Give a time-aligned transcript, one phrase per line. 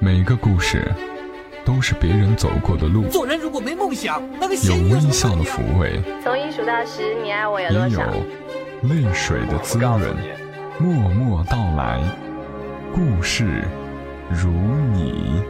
[0.00, 0.86] 每个故事
[1.64, 8.12] 都是别人走过的路，做人如果没梦想，那个有微笑的抚慰，从一数到十，你爱我有也有多少？
[8.82, 10.00] 泪水的滋润。
[10.78, 12.00] 默默到来，
[12.94, 13.64] 故事
[14.30, 14.52] 如
[14.94, 15.42] 你。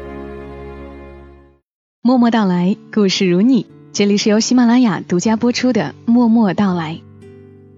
[2.00, 3.66] 默默到来，故事如你。
[3.92, 6.94] 这里是由喜马拉雅独家播出的《默默到来》，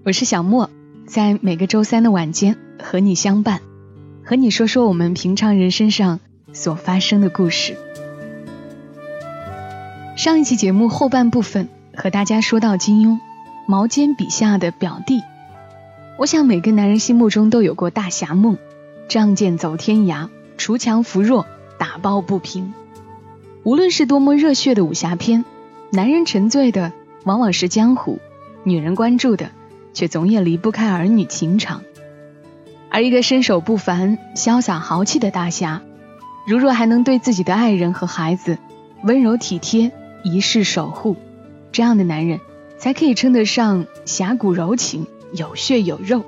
[0.05, 0.69] 我是小莫，
[1.05, 3.59] 在每个周三的晚间和你相伴，
[4.23, 6.21] 和你说说我们平常人身上
[6.53, 7.77] 所发生的故事。
[10.17, 13.19] 上一期节目后半部分和大家说到金庸，
[13.65, 15.21] 毛尖笔下的表弟。
[16.17, 18.57] 我想每个男人心目中都有过大侠梦，
[19.07, 21.47] 仗剑走天涯，锄强扶弱，
[21.79, 22.73] 打抱不平。
[23.63, 25.45] 无论是多么热血的武侠片，
[25.91, 26.91] 男人沉醉的
[27.23, 28.19] 往往是江湖，
[28.63, 29.49] 女人关注的
[29.93, 31.81] 却总也离不开儿女情长。
[32.91, 35.81] 而一个身手不凡、潇洒豪气的大侠，
[36.45, 38.57] 如若还能对自己的爱人和孩子
[39.03, 39.91] 温柔体贴、
[40.23, 41.15] 一世守护，
[41.71, 42.39] 这样的男人
[42.77, 46.23] 才可以称得上侠骨柔情、有血有肉。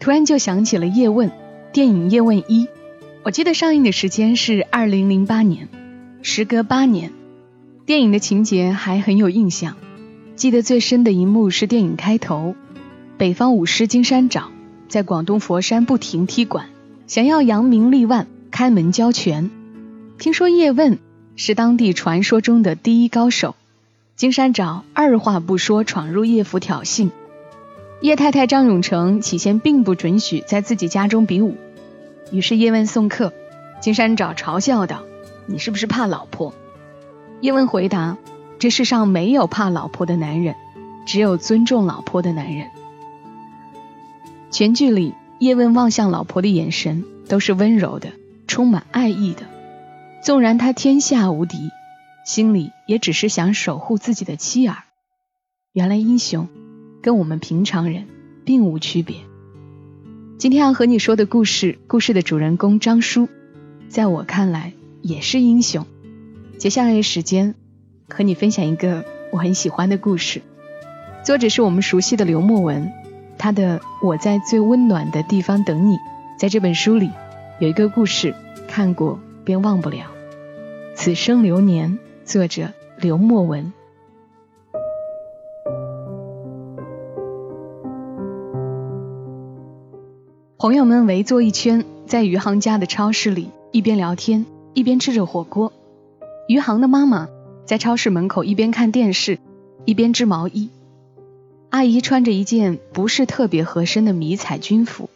[0.00, 1.30] 突然就想起了叶问，
[1.72, 2.66] 电影《叶问一》，
[3.22, 5.68] 我记得上映的时间是二零零八年，
[6.22, 7.12] 时隔八年。
[7.84, 9.76] 电影的情节还很有印象，
[10.34, 12.54] 记得最深的一幕是电影开头，
[13.16, 14.50] 北方武师金山找
[14.88, 16.66] 在广东佛山不停踢馆，
[17.06, 19.50] 想要扬名立万，开门交拳。
[20.18, 20.98] 听说叶问
[21.34, 23.56] 是当地传说中的第一高手，
[24.14, 27.10] 金山找二话不说闯入叶府挑衅。
[28.02, 31.56] 叶太太张永成起先并不准许在自己家中比武，
[32.30, 33.32] 于是叶问送客，
[33.80, 35.02] 金山找嘲笑道
[35.46, 36.52] ：“你是不是怕老婆？”
[37.40, 38.18] 叶问回答
[38.60, 40.54] ：“这世上没有怕老婆的男人，
[41.06, 42.68] 只有尊重老婆的男人。”
[44.50, 48.10] 全剧里，叶问望向老婆的眼神都是温柔的，
[48.52, 49.44] 充满爱意的。
[50.20, 51.70] 纵然他天下无敌，
[52.26, 54.76] 心里也只是想守护自己的妻儿。
[55.72, 56.48] 原来英雄
[57.00, 58.06] 跟我们平常人
[58.44, 59.16] 并无区别。
[60.36, 63.26] 今天要和你说的故事，故事的主人公张叔，
[63.88, 65.86] 在我看来也是英雄。
[66.58, 67.54] 接下来的时间，
[68.10, 70.42] 和你分享一个我很喜欢的故事。
[71.24, 72.92] 作者是我们熟悉的刘墨文，
[73.38, 75.94] 他的《我在最温暖的地方等你》
[76.38, 77.10] 在这本书里
[77.58, 78.34] 有一个故事，
[78.74, 80.06] 看过便忘不了。
[80.94, 83.70] 此生流年，作者刘墨文。
[90.56, 95.70] 朋友们围坐一圈，在余杭家的超市里一边聊天一边吃着火锅。
[96.48, 97.28] 余杭的妈妈
[97.66, 99.38] 在超市门口一边看电视，
[99.84, 100.70] 一边织毛衣。
[101.68, 105.10] 阿姨穿着一件不是特别合身的迷彩军服，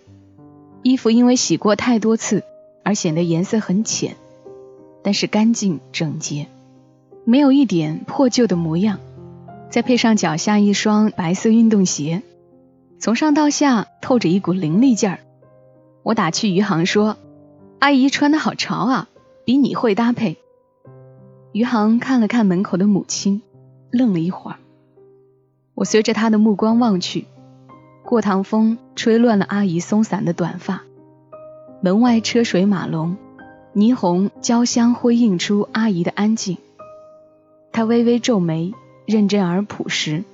[0.82, 2.44] 衣服因为洗过太多次
[2.86, 4.14] 而显得颜色很浅，
[5.02, 6.46] 但是干净整洁，
[7.24, 9.00] 没有一点破旧的模样。
[9.70, 12.22] 再配上脚下一双白色运动鞋，
[13.00, 15.18] 从上到下透着一股凌厉劲儿。
[16.04, 17.16] 我打趣余杭说
[17.80, 19.08] ：“阿姨穿的好潮啊，
[19.44, 20.36] 比你会搭配。”
[21.50, 23.42] 余杭看了看门口的母亲，
[23.90, 24.58] 愣了一会儿。
[25.74, 27.24] 我随着他的目光望去，
[28.04, 30.84] 过堂风吹乱了阿姨松散的短发，
[31.82, 33.16] 门外车水马龙，
[33.74, 36.56] 霓虹交相辉映出阿姨的安静。
[37.70, 38.72] 她微微皱眉，
[39.04, 40.24] 认真而朴实，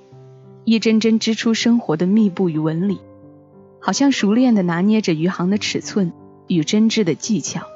[0.63, 2.99] 一针针织出生活的密布与纹理，
[3.81, 6.13] 好像熟练的拿捏着余杭的尺寸
[6.47, 7.67] 与针织的技巧，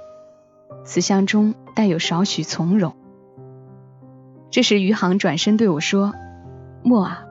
[0.85, 2.93] 慈祥中带有少许从容。
[4.49, 6.13] 这时，余杭转身对我说
[6.83, 7.25] ：“莫啊，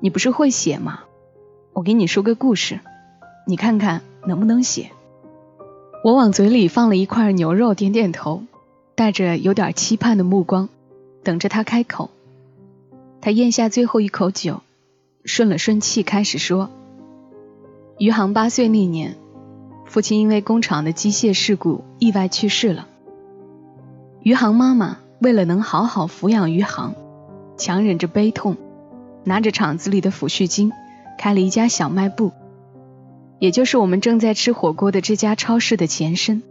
[0.00, 1.04] 你不是会写吗？
[1.72, 2.80] 我给你说个故事，
[3.46, 4.90] 你看看能不能写。”
[6.02, 8.42] 我往嘴里放了一块牛肉，点点头，
[8.94, 10.68] 带着有点期盼的目光，
[11.22, 12.10] 等着他开口。
[13.20, 14.60] 他咽下最后一口酒，
[15.24, 16.70] 顺了顺气，开始说
[17.98, 19.16] ：“余杭八岁那年，
[19.86, 22.86] 父亲因为工厂的机械事故意外去世了。
[24.22, 26.96] 余杭妈妈。”为了能好好抚养余杭，
[27.56, 28.56] 强忍着悲痛，
[29.22, 30.72] 拿着厂子里的抚恤金，
[31.16, 32.32] 开了一家小卖部，
[33.42, 36.44] 也就是我们正在吃火锅的这家超市的前身。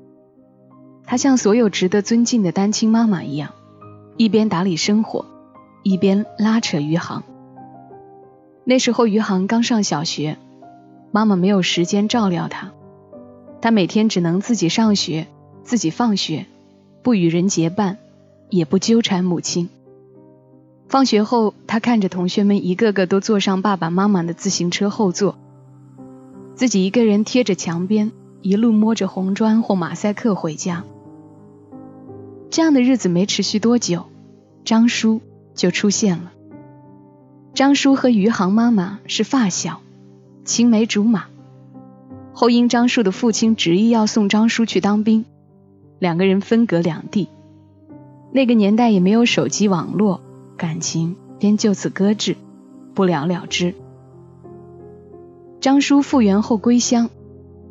[1.05, 3.53] 她像所有值得尊敬的单亲妈妈一样，
[4.17, 5.25] 一边打理生活，
[5.83, 7.23] 一边拉扯余杭。
[8.65, 10.35] 那时候余杭刚上小学，
[11.11, 12.73] 妈妈没有时间照料他，
[13.61, 15.27] 他每天只能自己上学，
[15.63, 16.45] 自己放学，
[17.03, 17.99] 不与人结伴。
[18.49, 19.69] 也不纠缠母亲。
[20.89, 25.37] 放学后，他看着同学们一个个都坐上爸爸妈妈的自行车后座，
[26.55, 28.11] 自己一个人贴着墙边，
[28.41, 30.83] 一路摸着红砖或马赛克回家，
[32.49, 34.05] 这样的日子没持续多久，
[34.63, 35.21] 张叔
[35.55, 36.31] 就出现了。
[37.53, 39.81] 张叔和余杭妈妈是发小，
[40.45, 41.25] 青梅竹马。
[42.33, 45.25] 后因张叔的父亲执意要送张叔去当兵，
[45.99, 47.27] 两个人分隔两地。
[48.31, 50.21] 那个年代也没有手机网络，
[50.55, 52.37] 感情便就此搁置，
[52.93, 53.75] 不了了之。
[55.61, 57.11] 张叔复员后归乡，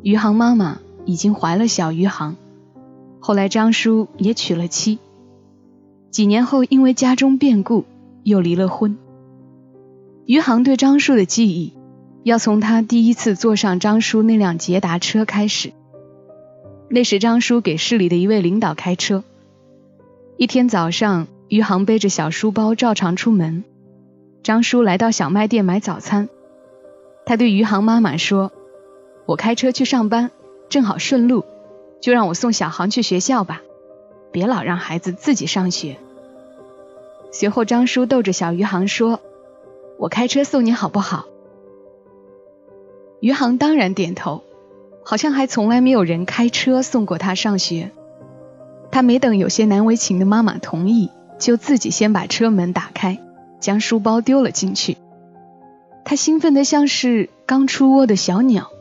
[0.01, 2.37] 余杭妈妈已经怀了小余杭。
[3.19, 4.97] 后来张叔也娶了妻，
[6.09, 7.83] 几年后因为家中变故
[8.23, 8.97] 又离了婚。
[10.25, 11.73] 余杭对张叔的记忆，
[12.23, 15.73] 要从他第一次坐上张叔那辆捷达车开始。
[16.89, 19.21] 那时张叔给市里的一位领导开车。
[20.37, 23.65] 一天早上，余杭背着小书包照常出门。
[24.43, 26.29] 张叔来到小卖店买早餐，
[27.25, 28.51] 他对余杭妈妈说
[29.25, 30.31] ：“我开车去上班，
[30.69, 31.45] 正好顺路，
[31.99, 33.61] 就让我送小航去学校吧，
[34.31, 35.97] 别老让孩子自己上学。”
[37.31, 39.19] 随后，张叔逗着小余杭说。
[39.97, 41.25] 我开车送你好不好？
[43.19, 44.41] 余杭当然点头，
[45.03, 47.91] 好像还从来没有人开车送过他上学。
[48.89, 53.19] 他没等有些难为情的妈妈同意，就自己先把车门打开，
[53.59, 54.97] 将书包丢了进去。
[56.03, 58.71] 他兴奋的像是刚出窝的小鸟，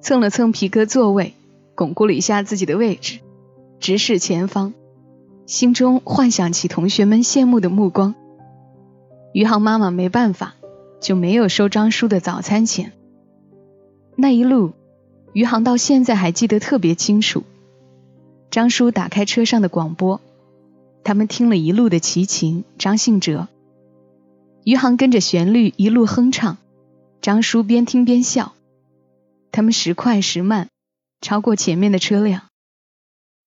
[0.00, 1.34] 蹭了蹭皮革座位，
[1.74, 3.20] 巩固了一下自己的位置，
[3.80, 4.74] 直视前方，
[5.46, 8.14] 心中幻想起同学们羡慕的目光。
[9.32, 10.54] 余杭妈妈没办法，
[11.00, 12.92] 就没有收张叔的早餐钱。
[14.14, 14.72] 那一路，
[15.32, 17.42] 余杭到现在还记得特别清楚。
[18.50, 20.20] 张叔打开车上的广播，
[21.04, 23.48] 他们听了一路的齐秦、张信哲。
[24.66, 26.58] 余杭跟着旋律一路哼唱，
[27.20, 28.52] 张叔边听边笑。
[29.52, 30.66] 他们时快时慢，
[31.20, 32.42] 超过前面的车辆，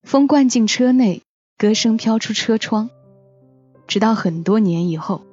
[0.01, 1.21] 风灌进车内，
[1.57, 2.89] 歌声飘出车窗，
[3.85, 5.23] 直到很多年以后。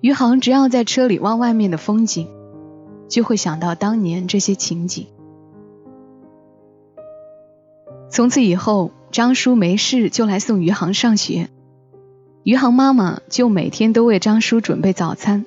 [0.00, 2.28] 余杭只要在车里望外面的风景，
[3.08, 5.06] 就会想到当年这些情景。
[8.10, 11.48] 从此以后，张叔没事就来送余杭上学，
[12.48, 15.44] 余杭妈妈就每天都为张叔准备早餐。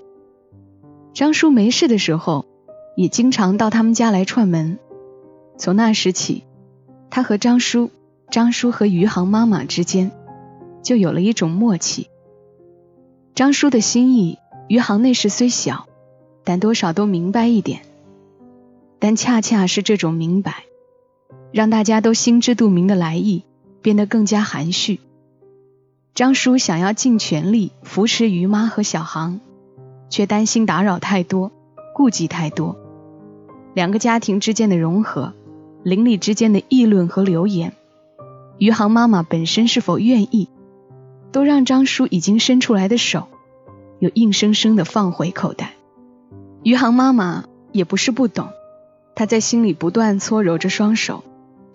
[1.15, 2.45] 张叔没事的时候，
[2.95, 4.77] 也经常到他们家来串门。
[5.57, 6.44] 从那时起，
[7.09, 7.89] 他和张叔、
[8.30, 10.12] 张叔和余杭妈妈之间
[10.83, 12.07] 就有了一种默契。
[13.33, 14.38] 张叔的心意。
[14.68, 15.88] 余杭那时虽小，
[16.44, 17.81] 但多少都明白一点。
[19.00, 20.65] 但恰恰是这种明白，
[21.51, 23.42] 让大家都心知肚明的来意
[23.81, 25.00] 变得更加含蓄。
[26.13, 29.40] 张叔想要尽全力扶持余妈和小航，
[30.10, 31.52] 却担心打扰太多，
[31.96, 32.75] 顾忌太多。
[33.74, 35.34] 两个家庭之间的融合，
[35.84, 37.74] 邻里之间的议论和流言，
[38.58, 40.50] 余杭妈妈本身是否愿意，
[41.31, 43.28] 都让张叔已经伸出来的手。
[44.00, 45.74] 又硬生生的放回口袋。
[46.63, 48.50] 余杭妈妈也不是不懂，
[49.16, 51.24] 她在心里不断搓揉着双手，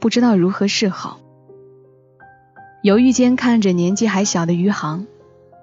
[0.00, 1.20] 不知道如何是好。
[2.86, 5.08] 犹豫间看着年纪还小的余杭，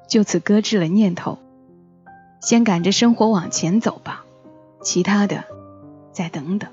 [0.10, 1.40] 就此搁置了念头，
[2.42, 4.26] 先赶着生活往前走吧，
[4.82, 5.46] 其他的
[6.12, 6.70] 再等等。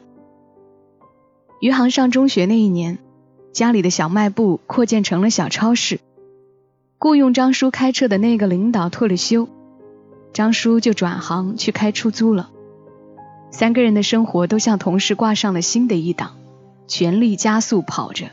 [1.60, 2.98] 余杭上中学那一年，
[3.52, 6.00] 家里的小卖部扩建成了小超市，
[6.98, 9.46] 雇佣张叔开车的那个领导退了休。
[10.32, 12.50] 张叔就转行去开出租了，
[13.52, 16.34] 三个人的生活都像同时挂上了新的一档，
[16.88, 18.30] 全力加速跑着。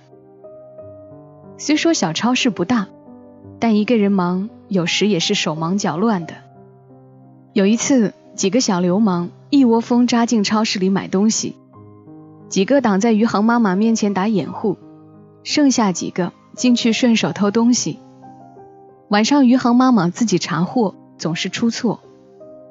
[1.58, 2.88] 虽说小超市不大，
[3.60, 6.36] 但一个人忙，有时也是手忙脚乱的。
[7.54, 11.56] 有一次，几个小流氓一窝蜂扎进超市里买东西，
[12.50, 14.78] 几个挡在余杭妈妈面前打掩护，
[15.44, 18.00] 剩下几个进去顺手偷东西。
[19.10, 20.96] 晚上，余杭妈妈自己查货。
[21.18, 22.02] 总是出错，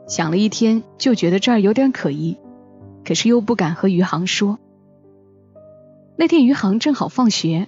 [0.07, 2.37] 想了一天就觉得这儿有点可疑，
[3.05, 4.61] 可是又不敢和余杭说。
[6.15, 7.67] 那天余杭正好放学，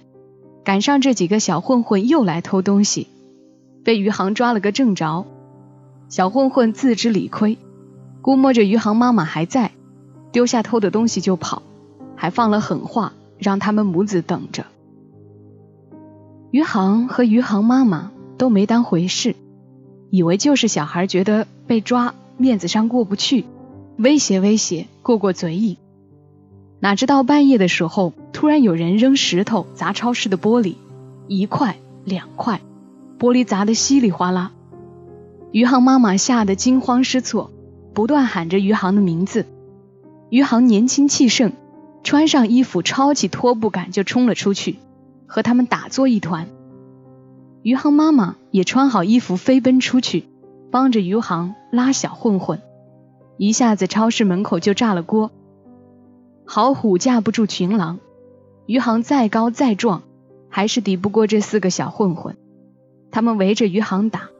[0.63, 3.07] 赶上这几个小混混又来偷东西，
[3.83, 5.25] 被余杭抓了个正着。
[6.09, 7.57] 小混混自知理亏，
[8.21, 9.71] 估摸着余杭妈妈还在，
[10.31, 11.61] 丢下偷的东西就跑，
[12.15, 14.65] 还放了狠话，让他们母子等着。
[16.51, 19.35] 余杭和余杭妈妈都没当回事。
[20.11, 23.45] 以为就是小孩觉得被抓面子上过不去，
[23.97, 25.77] 威胁威胁过过嘴瘾，
[26.81, 30.75] 哪知道半夜的时候突然有人扔石头砸超市的玻璃，
[31.27, 32.61] 一块两块，
[33.19, 34.51] 玻璃砸得稀里哗啦。
[35.51, 37.51] 余杭妈妈吓得惊慌失措，
[37.93, 39.45] 不断喊着余杭的名字。
[40.29, 41.51] 余杭年轻气盛，
[42.03, 44.77] 穿上衣服抄起拖布杆就冲了出去，
[45.25, 46.47] 和他们打作一团。
[47.61, 50.23] 余杭妈妈也穿好衣服飞奔出去，
[50.71, 52.61] 帮着余杭拉小混混。
[53.37, 55.31] 一下子超市门口就炸了锅。
[56.51, 57.99] 好虎架不住群狼，
[58.65, 60.01] 余杭再高再壮，
[60.49, 62.37] 还是抵不过这四个小混混。
[63.11, 64.31] 他们围着余杭打，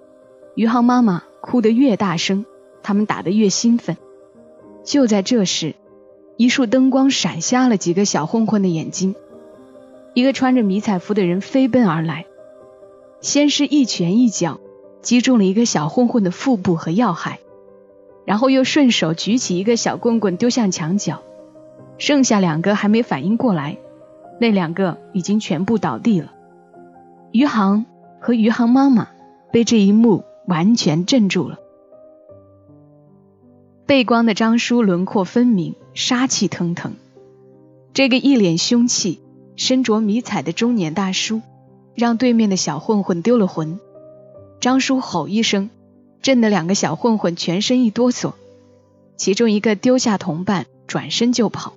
[0.56, 2.46] 余杭妈妈哭得越大声，
[2.82, 3.96] 他们打得越兴奋。
[4.84, 5.76] 就在这时，
[6.36, 9.14] 一束灯光闪瞎了几个小混混的眼睛，
[10.16, 12.26] 一个穿着迷彩服的人飞奔而来，
[13.22, 14.60] 先是一拳一脚
[15.04, 17.38] 击中了一个小混混的腹部和要害，
[18.26, 21.22] 然后又顺手举起一个小棍棍丢向墙角，
[22.00, 23.78] 剩下两个还没反应过来，
[24.40, 26.34] 那两个已经全部倒地了。
[27.32, 27.86] 余杭
[28.20, 29.10] 和余杭妈妈
[29.52, 31.60] 被这一幕完全镇住了。
[33.86, 36.94] 背光的张叔轮廓分明，杀气腾腾。
[37.94, 39.20] 这个一脸凶气、
[39.56, 41.42] 身着迷彩的中年大叔，
[41.96, 43.80] 让对面的小混混丢了魂。
[44.62, 45.70] 张叔吼一声，
[46.22, 48.34] 震得两个小混混全身一哆嗦。
[49.18, 51.74] 其中一个丢下同伴，转身就跑；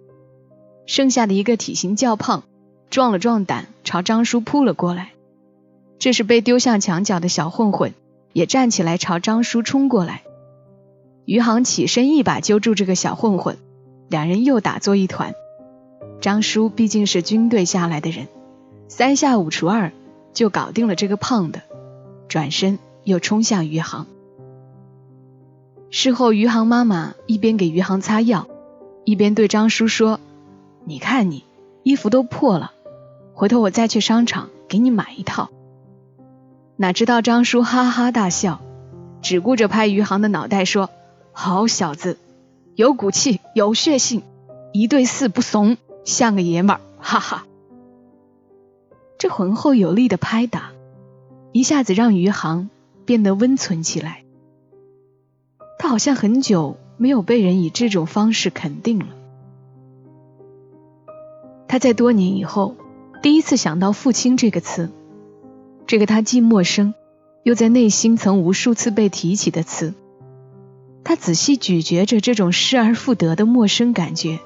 [0.87, 2.43] 剩下的一个体型较胖，
[2.91, 5.13] 壮了壮胆，朝张叔扑了过来。
[5.99, 7.95] 这时被丢向墙角的小混混
[8.33, 10.23] 也站起来，朝张叔冲过来。
[11.25, 13.57] 余杭起身，一把揪住这个小混混，
[14.09, 15.35] 两人又打作一团。
[16.21, 18.27] 张叔毕竟是军队下来的人，
[18.89, 19.93] 三下五除二
[20.33, 21.63] 就搞定了这个胖的，
[22.29, 24.07] 转身又冲向余杭。
[25.91, 28.49] 事后，余杭妈妈一边给余杭擦药，
[29.05, 30.19] 一边对张叔说
[30.85, 31.45] ：“你看你
[31.83, 32.73] 衣服都破了，
[33.35, 35.51] 回头我再去商场给你买一套。”
[36.77, 38.61] 哪知道张叔哈哈大笑，
[39.21, 40.91] 只顾着拍余杭的脑袋说。
[41.35, 42.19] 好小子，
[42.75, 44.23] 有骨气，有血性，
[44.75, 47.47] 一对四不怂，像个爷们儿，哈哈！
[49.17, 50.73] 这浑厚有力的拍打，
[51.53, 52.69] 一下子让余杭
[53.07, 54.25] 变得温存起来。
[55.79, 59.07] 他好像很久没有被人以这种方式肯定了。
[61.73, 62.77] 他在多年以后，
[63.23, 64.91] 第一次想到“父亲”这个词，
[65.87, 66.93] 这个他既陌生，
[67.45, 69.95] 又在内心曾无数次被提起的词。
[71.03, 74.39] 他仔细咀嚼着这种失而复得的陌生感觉。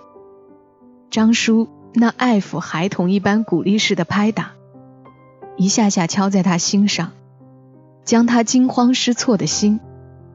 [1.11, 4.53] 张叔那爱抚孩童一般鼓励式的拍打，
[5.57, 7.11] 一下下敲在他心上，
[8.05, 9.81] 将他惊慌失措的心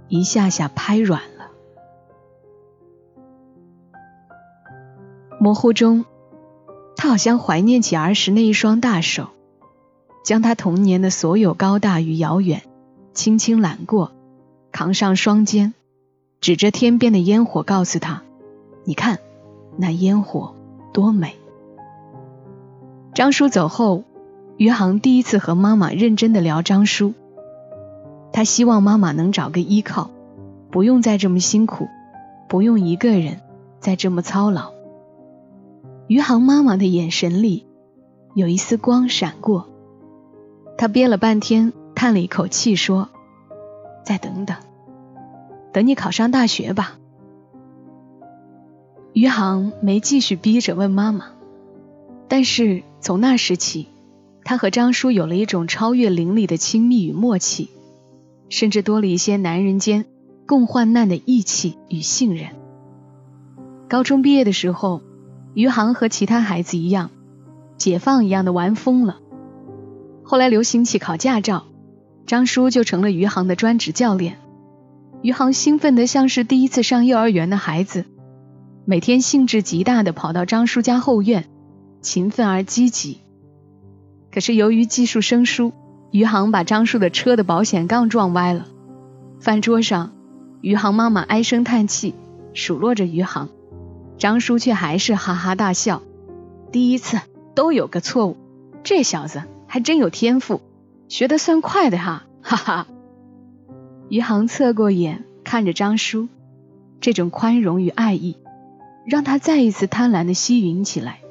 [0.10, 1.52] 一下下拍软了。
[5.40, 6.04] 模糊中，
[7.02, 9.30] 他好像怀念起儿时那一双大手，
[10.24, 12.62] 将他童年的所有高大与遥远
[13.12, 14.12] 轻轻揽过，
[14.72, 15.74] 扛上双肩。
[16.42, 18.22] 指着天边的烟火，告诉他
[18.86, 19.18] ：“你看，
[19.78, 20.54] 那烟火
[20.94, 21.38] 多美。”
[23.16, 24.04] 张叔走后，
[24.58, 27.16] 余杭第一次和妈妈认真的聊张叔。
[28.32, 30.12] 他希望妈妈能找个依靠，
[30.70, 31.88] 不用再这么辛苦，
[32.48, 33.40] 不用一个人
[33.80, 34.74] 再这么操劳。
[36.12, 37.66] 余杭妈妈的眼神里
[38.36, 39.70] 有一丝光闪过，
[40.78, 43.08] 她憋了半天，叹了一口气说
[44.04, 44.58] ：“再等等。”
[45.72, 46.98] 等你考上大学吧。
[49.14, 51.28] 余杭没继续逼着问妈妈，
[52.28, 53.88] 但是从那时起，
[54.44, 57.70] 他和张叔有了一种超越邻里的亲密与默契，
[58.50, 60.04] 甚至多了一些男人间
[60.46, 62.50] 共患难的义气与信任。
[63.88, 65.02] 高中毕业的时候，
[65.54, 67.10] 余杭和其他孩子一样，
[67.78, 69.18] 解放一样的玩疯了。
[70.24, 71.66] 后来流行起考驾照，
[72.26, 74.38] 张叔就成了余杭的专职教练。
[75.22, 78.06] 余杭兴奋的像是第一次上幼儿园的孩子，
[78.86, 81.46] 每天兴致极大的跑到张叔家后院，
[82.02, 83.20] 勤奋而积极。
[84.34, 85.74] 可是由于技术生疏，
[86.12, 88.66] 余杭把张叔的车的保险杠撞歪了。
[89.40, 90.14] 饭桌上，
[90.62, 92.16] 余杭妈妈唉声叹气，
[92.54, 93.50] 数落着余杭，
[94.22, 96.04] 张叔却还是哈哈大笑。
[96.72, 97.20] 第一次
[97.56, 98.38] 都有个错误，
[98.84, 100.62] 这小子还真有天赋，
[101.10, 102.88] 学得算快的哈，哈哈。
[104.10, 106.28] 余杭侧过眼看着张叔，
[107.00, 108.38] 这种宽容与爱意，
[109.08, 111.22] 让他再一次贪婪的吸吮起来。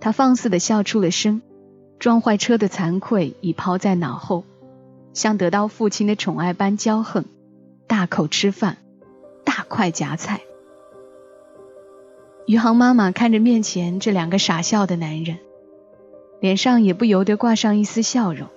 [0.00, 1.42] 他放肆的笑出了声，
[2.00, 4.42] 撞坏车的惭愧已抛在脑后，
[5.12, 7.24] 像得到父亲的宠爱般骄横，
[7.86, 8.78] 大口吃饭，
[9.44, 10.40] 大块夹菜。
[12.46, 15.38] 余杭妈妈看着面前这两个傻笑的男人，
[16.40, 18.48] 脸上也不由得挂上一丝笑容。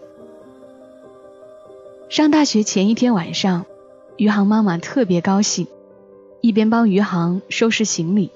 [2.10, 3.66] 上大学前一天晚上，
[4.18, 5.68] 余杭妈妈特别高兴，
[6.42, 8.32] 一边帮余杭收拾行李，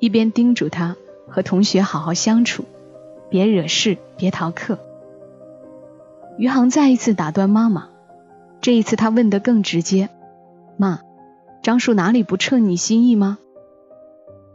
[0.00, 0.96] 一边叮嘱他
[1.28, 2.64] 和同学好好相处，
[3.30, 4.80] 别惹事，别逃课。
[6.38, 7.88] 余杭再一次打断妈妈，
[8.60, 10.08] 这一次他问得更直接
[10.76, 11.02] ：“妈，
[11.62, 13.38] 张叔哪里不称你心意吗？”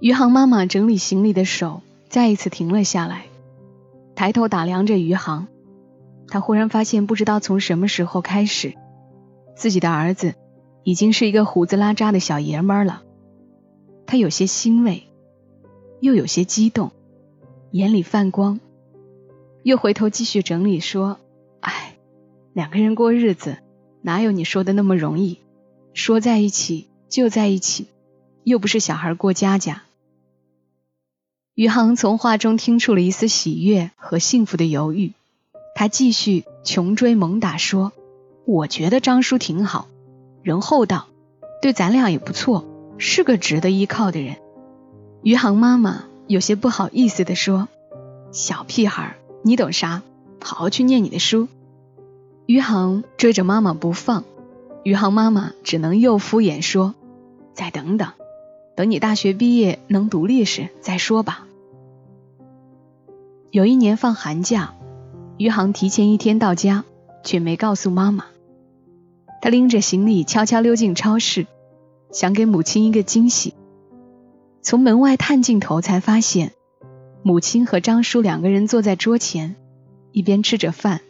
[0.03, 3.27] 余杭妈妈整理行李的手再一次停了下来，
[4.15, 5.47] 抬头打量着余杭。
[6.27, 8.73] 她忽然发现，不知道从什么时候开始，
[9.55, 10.35] 自己的儿子
[10.83, 13.01] 已经是一个胡子拉碴的小爷们儿了。
[14.05, 15.03] 她有些欣慰，
[16.01, 16.91] 又有些激动，
[17.71, 18.59] 眼里泛光，
[19.63, 21.17] 又回头继续整理说
[21.61, 21.95] ：“哎，
[22.51, 23.59] 两个人过日子，
[24.01, 25.39] 哪有你说的那么容易？
[25.93, 27.87] 说在一起就在一起，
[28.43, 29.83] 又不是小孩过家家。”
[31.55, 35.11] 余杭从话中听出了一丝喜悦和幸福的犹豫，
[35.75, 37.91] 他继续穷追猛打说
[38.45, 39.87] ：“我觉得张叔挺好，
[40.41, 41.05] 人厚道，
[41.61, 42.65] 对咱俩也不错，
[42.97, 44.37] 是个值得依靠的人。”
[45.21, 47.67] 余杭妈妈有些不好意思地说
[48.33, 50.01] ：“小屁孩，你懂啥？
[50.41, 51.47] 好好去念你的书。”
[52.47, 54.23] 余杭追着妈妈不放，
[54.81, 56.95] 余杭妈妈只能又敷衍说
[57.53, 58.09] ：“再等等。”
[58.75, 61.47] 等你大学毕业能独立时再说吧。
[63.51, 64.73] 有一年放寒假，
[65.37, 66.83] 余杭提前一天到家，
[67.23, 68.25] 却没告诉妈妈。
[69.41, 71.45] 他拎着行李悄悄溜进超市，
[72.11, 73.53] 想给母亲一个惊喜。
[74.61, 76.53] 从门外探进头，才发现
[77.21, 79.55] 母亲和张叔两个人坐在桌前，
[80.13, 81.01] 一边吃着饭，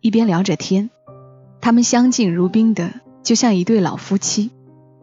[0.00, 0.90] 一边聊着天。
[1.60, 2.92] 他们相敬如宾的，
[3.22, 4.50] 就像一对老夫妻，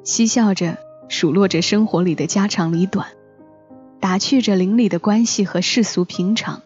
[0.03, 0.77] 嬉笑着。
[1.11, 3.09] 数落着生活里的家长里短，
[3.99, 6.61] 打趣着邻里的关系和世俗平常。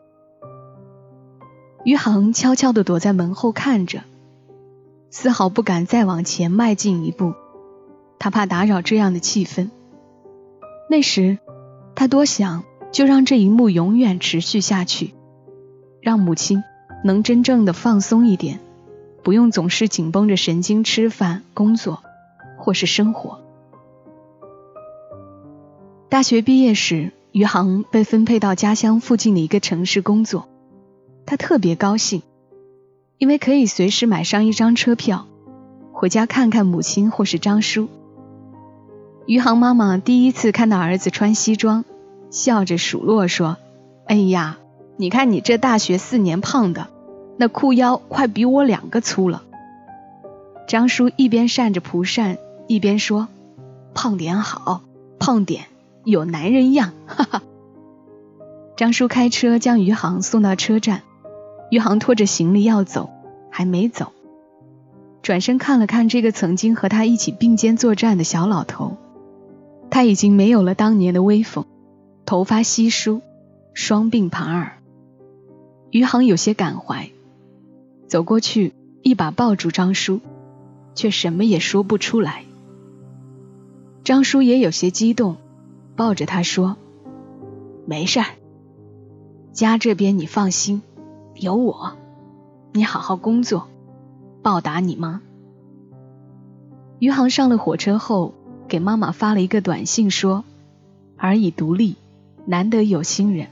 [1.83, 4.01] 余杭悄悄地躲在门后看着，
[5.09, 7.33] 丝毫不敢再往前迈进一步，
[8.19, 9.71] 他怕打扰这样的气氛。
[10.91, 11.39] 那时，
[11.95, 15.15] 他多想就让这一幕永远持续下去，
[16.01, 16.63] 让母亲
[17.03, 18.59] 能真正的放松一点，
[19.23, 22.03] 不用总是紧绷着神经吃饭、工作
[22.59, 23.43] 或是生活。
[26.15, 30.47] 大学毕业时，余杭被分配到家乡附近的一个城市工作，
[31.25, 32.21] 他特别高兴，
[33.17, 35.27] 因为可以随时买上一张车票，
[35.91, 37.89] 回家看看母亲或是张叔。
[39.25, 41.83] 余杭妈妈第一次看到儿子穿西装，
[42.29, 43.57] 笑着数落说
[44.07, 44.57] ：“哎呀，
[44.95, 46.87] 你看你这大学四年胖的，
[47.35, 49.43] 那裤腰快比我两个粗了。”
[50.65, 53.27] 张叔一边扇着蒲扇，一边说
[53.93, 54.81] ：“胖点好，
[55.19, 55.65] 胖点。”
[56.05, 57.41] 有男人样，哈哈。
[58.77, 61.01] 张叔开车将余杭送到车站，
[61.71, 63.09] 余杭拖着行李要走，
[63.49, 64.11] 还没走，
[65.23, 68.97] 转身看了看这个曾经和他一起并肩作战的小老头，
[69.89, 71.65] 他已经没有了当年的威风，
[72.25, 73.21] 头发稀疏，
[73.73, 74.77] 双鬓盘耳。
[75.89, 77.09] 余杭有些感怀，
[78.07, 80.19] 走过去一把抱住张叔，
[80.93, 82.43] 却什么也说不出来。
[84.03, 85.37] 张叔也有些激动。
[85.95, 86.75] 抱着他说
[87.87, 88.25] ：“没事儿，
[89.53, 90.81] 家这边你放心，
[91.35, 91.93] 有我，
[92.73, 93.67] 你好好工作，
[94.41, 95.21] 报答你妈。”
[96.99, 98.33] 余杭上了火车后，
[98.67, 100.43] 给妈妈发了一个短信说
[101.17, 101.95] ：“儿已独立，
[102.45, 103.47] 难得有心人，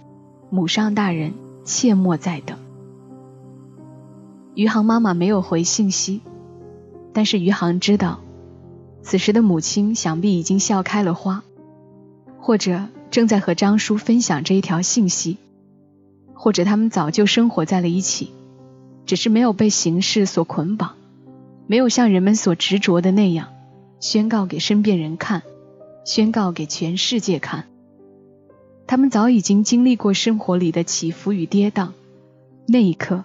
[0.49, 2.58] 母上大人切莫再等。”
[4.56, 6.21] 余杭妈妈没有回信息，
[7.13, 8.19] 但是余杭知道，
[9.01, 11.43] 此时的母亲想必已经笑开了花。
[12.45, 15.38] 或者正在和张叔分享这一条信息，
[16.34, 18.34] 或者他们早就生活在了一起，
[19.06, 20.97] 只是没有被形式所捆绑，
[21.67, 23.47] 没有像人们所执着的那样
[24.01, 25.41] 宣告给身边人看，
[26.03, 27.63] 宣告给全世界看。
[28.88, 31.91] 他们早已经经历过生活里的起伏与跌宕，
[32.65, 33.23] 那一刻，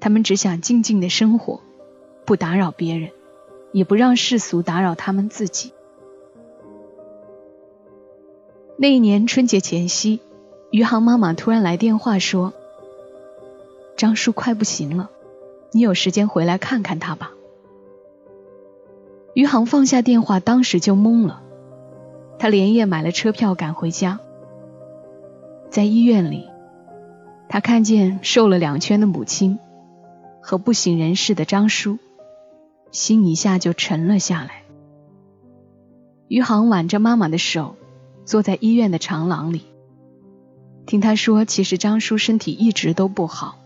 [0.00, 1.60] 他们只想静静的生活，
[2.26, 3.10] 不打扰别人，
[3.72, 5.72] 也不让世俗打扰他们自己。
[8.82, 10.20] 那一年春节前夕，
[10.70, 12.54] 余杭妈妈突然来电话说
[13.94, 15.10] ：“张叔快不行了，
[15.72, 17.32] 你有时间回来看看他吧。”
[19.36, 21.42] 余杭放下电话，当时就懵了。
[22.38, 24.18] 他连夜买了车票赶回家，
[25.68, 26.48] 在医院里，
[27.50, 29.58] 他看见瘦了两圈的母亲
[30.40, 31.98] 和不省人事的张叔，
[32.92, 34.62] 心一下就沉了下来。
[36.28, 37.76] 余杭挽着妈妈的手。
[38.30, 39.62] 坐在医院的长廊里，
[40.86, 43.58] 听他说，其实张叔身体一直都不好，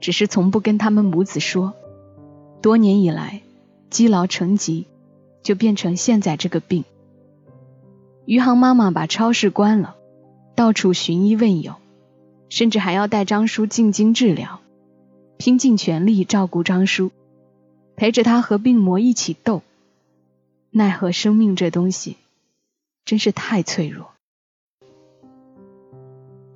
[0.00, 1.74] 只是从不跟他们母子说。
[2.60, 3.40] 多年以来，
[3.88, 4.86] 积劳成疾，
[5.44, 6.84] 就变成现在这个病。
[8.26, 9.94] 余杭妈妈把超市关了，
[10.56, 11.76] 到处寻医问友，
[12.48, 14.58] 甚至还要带张叔进京治疗。
[15.36, 17.12] 拼尽全力照顾张叔，
[17.94, 19.62] 陪着他和病魔一起斗。
[20.72, 22.16] 奈何生命这东西
[23.08, 24.10] 真是太脆弱。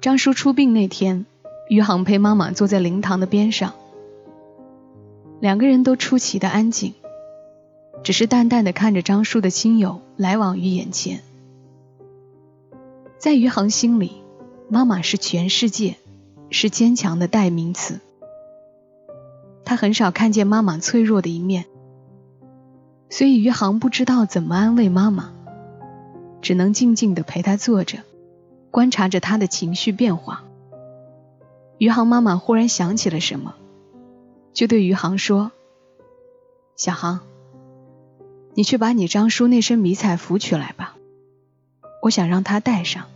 [0.03, 1.25] 张叔出殡那天，
[1.71, 3.73] 余杭陪妈妈坐在灵堂的边上，
[5.41, 6.93] 两个人都出奇的安静，
[8.03, 11.23] 只是淡淡的看着张叔的亲友来往于眼前。
[13.19, 14.13] 在余杭心里，
[14.69, 15.97] 妈妈是全世界，
[16.51, 17.99] 是坚强的代名词。
[19.65, 21.65] 他很少看见妈妈脆弱的一面。
[23.09, 25.33] 所以余杭不知道怎么安慰妈妈，
[26.43, 28.01] 只能静静的陪她坐着，
[28.71, 30.45] 观察着她的情绪变化。
[31.79, 33.55] 余杭妈妈忽然想起了什么，
[34.53, 35.53] 就对余杭说
[36.77, 37.21] ：“小杭，
[38.55, 40.97] 你去把你张叔那身迷彩服取来吧，
[42.03, 43.07] 我想让他戴上。”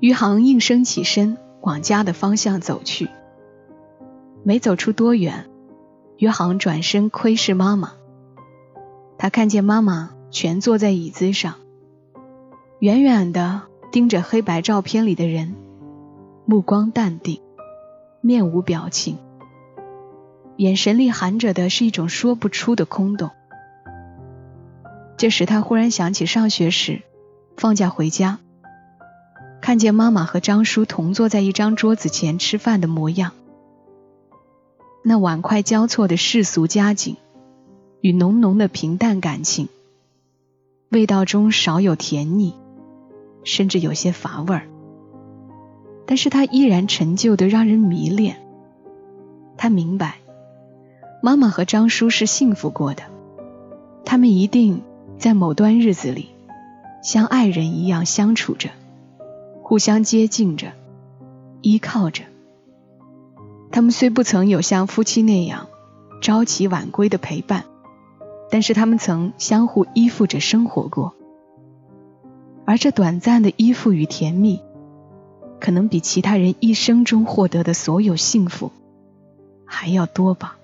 [0.00, 3.08] 余杭应声起身，往家的方向走去。
[4.44, 5.50] 没走出多远。
[6.18, 7.92] 余杭转身窥视妈妈，
[9.18, 11.56] 他看见妈妈蜷坐在椅子上，
[12.78, 15.56] 远远的盯着黑白照片里的人，
[16.46, 17.40] 目光淡定，
[18.20, 19.18] 面无表情，
[20.56, 23.30] 眼神里含着的是一种说不出的空洞。
[25.16, 27.02] 这时他忽然想起上学时，
[27.56, 28.38] 放假回家，
[29.60, 33.32] 看见妈妈和张叔同坐在一张桌子前吃饭的模样。
[35.02, 37.16] 那碗筷交错的世俗佳景，
[38.00, 39.68] 与浓浓的平淡感情，
[40.90, 42.54] 味道中少有甜腻，
[43.44, 44.68] 甚至有些乏味儿。
[46.06, 48.36] 但是他依然陈旧的让人迷恋。
[49.56, 50.18] 他明白，
[51.22, 53.02] 妈妈和张叔是幸福过的，
[54.04, 54.80] 他们一定
[55.18, 56.28] 在某段日子里，
[57.02, 58.70] 像爱人一样相处着，
[59.62, 60.72] 互相接近着，
[61.60, 62.22] 依靠着。
[63.72, 65.66] 他们虽不曾有像夫妻那样
[66.22, 67.64] 朝起晚归的陪伴，
[68.50, 71.14] 但是他们曾相互依附着生活过，
[72.64, 74.60] 而这短暂的依附与甜蜜，
[75.60, 78.72] 可能比其他人一生中获得的所有幸福
[79.64, 80.56] 还要多吧。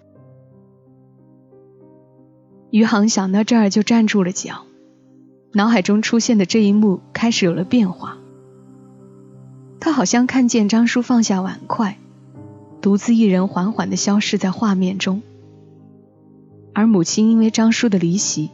[2.71, 4.65] 余杭想到这儿就站住了脚，
[5.53, 8.17] 脑海中出现的这一幕开始有了变化，
[9.79, 11.99] 他好像看见张叔放下碗筷。
[12.81, 15.23] 独自一人缓缓地消失在画面中，
[16.75, 18.51] 而母亲因为张叔的离席，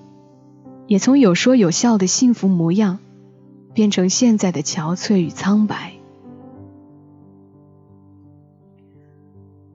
[0.87, 2.99] 也从有说有笑的幸福模样，
[3.73, 5.95] 变成现在的憔悴与苍白。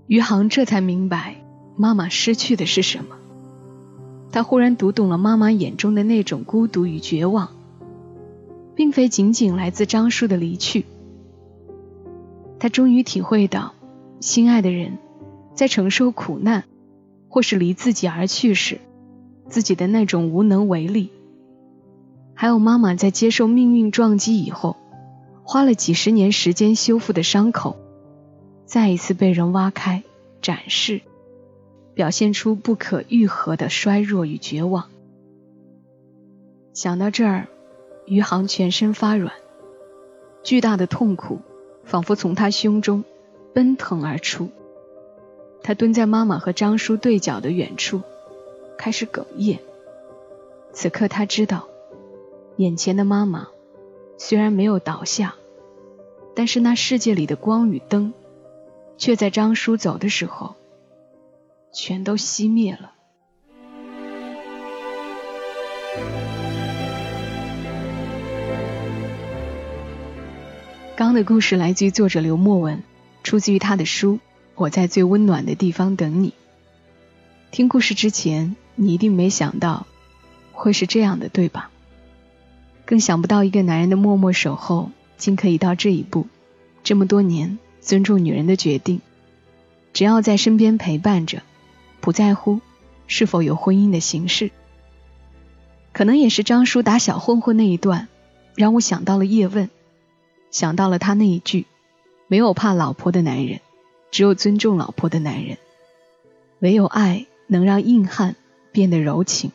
[0.08, 1.38] 余杭这才明白
[1.76, 3.16] 妈妈失去的是什么，
[4.32, 7.50] 他忽然读懂了妈妈眼中的那种孤独与绝望，
[8.76, 10.86] 并非仅仅来自张叔的离去，
[12.60, 13.74] 他终于体会到。
[14.22, 14.98] 心爱的人，
[15.56, 16.64] 在承受苦难
[17.36, 18.80] 或是离自己而去时，
[19.50, 21.10] 自己的那种无能为力；
[22.34, 24.78] 还有妈妈在接受命运撞击以后，
[25.44, 27.76] 花了几十年时间修复的伤口，
[28.64, 30.04] 再一次被人挖开、
[30.42, 31.02] 展示，
[31.94, 34.86] 表现出不可愈合的衰弱与绝望。
[36.74, 37.50] 想到这儿，
[38.06, 39.34] 余杭全身发软，
[40.42, 41.42] 巨大的痛苦
[41.84, 43.04] 仿佛从他胸中。
[43.54, 44.52] 奔腾而出，
[45.68, 48.04] 他蹲在妈妈和张叔对角的远处，
[48.78, 49.60] 开始哽咽。
[50.72, 51.68] 此刻他知道，
[52.58, 53.48] 眼前的妈妈
[54.20, 55.34] 虽然没有倒下，
[56.36, 58.14] 但是那世界里的光与灯，
[59.00, 60.54] 却在张叔走的时候，
[61.74, 62.92] 全都熄灭了。
[70.96, 72.84] 刚的故事来自于作者刘墨文。
[73.24, 74.14] 出自于他的书
[74.56, 76.30] 《我在最温暖的地方等你》。
[77.52, 79.86] 听故事之前，你一定没想到
[80.52, 81.70] 会是这样的，对吧？
[82.86, 86.28] 更想不到一个男人的默默守候，竟可以到这一步。
[86.84, 89.02] 这么多年，尊重女人的决定，
[89.92, 91.42] 只要在身边陪伴着，
[92.00, 92.62] 不在乎
[93.08, 94.52] 是否有婚姻的形式。
[95.92, 98.08] 可能也是张叔打小混混那一段，
[98.56, 99.70] 让我想到了叶问，
[100.52, 101.66] 想到了他那一句。
[102.28, 103.62] 没有怕老婆的男人，
[104.16, 105.58] 只有尊重老婆的男人。
[106.60, 108.38] 唯有爱能让硬汉
[108.72, 109.52] 变得柔情。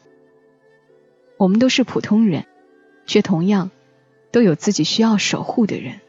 [1.38, 2.44] 我们都是普通人，
[3.06, 3.70] 却同样
[4.30, 6.00] 都有自己需要守护的人。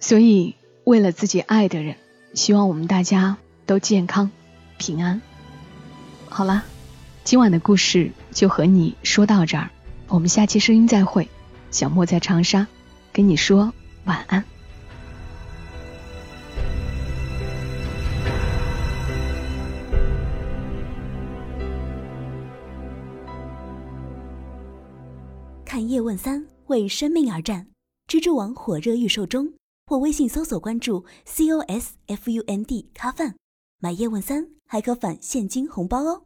[0.00, 1.94] 所以，为了自己爱的人，
[2.34, 4.32] 希望我们大家都健康
[4.76, 5.22] 平安。
[6.28, 6.64] 好了，
[7.22, 9.70] 今晚的故事就和你说到这儿，
[10.08, 11.28] 我们下期声音再会。
[11.70, 12.66] 小莫在长沙，
[13.12, 13.72] 跟你说
[14.04, 14.51] 晚安。
[25.72, 27.66] 看叶问三，为生命而战。
[28.06, 29.54] 蜘蛛网火热预售中，
[29.86, 33.36] 或微信搜索关注 C O S F U N D 咖饭，
[33.78, 36.24] 买叶问三还可返现金红包哦。